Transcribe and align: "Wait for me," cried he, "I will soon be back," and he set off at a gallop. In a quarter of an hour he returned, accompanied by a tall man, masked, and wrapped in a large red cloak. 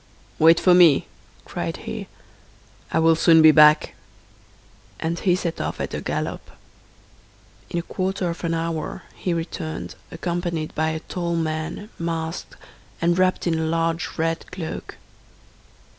"Wait 0.39 0.59
for 0.59 0.73
me," 0.73 1.05
cried 1.45 1.77
he, 1.85 2.07
"I 2.91 2.97
will 2.97 3.15
soon 3.15 3.43
be 3.43 3.51
back," 3.51 3.93
and 4.99 5.19
he 5.19 5.35
set 5.35 5.61
off 5.61 5.79
at 5.79 5.93
a 5.93 6.01
gallop. 6.01 6.49
In 7.69 7.77
a 7.77 7.83
quarter 7.83 8.27
of 8.31 8.43
an 8.43 8.55
hour 8.55 9.03
he 9.13 9.31
returned, 9.31 9.93
accompanied 10.09 10.73
by 10.73 10.89
a 10.89 11.01
tall 11.01 11.35
man, 11.35 11.91
masked, 11.99 12.55
and 12.99 13.19
wrapped 13.19 13.45
in 13.45 13.59
a 13.59 13.63
large 13.65 14.17
red 14.17 14.51
cloak. 14.51 14.97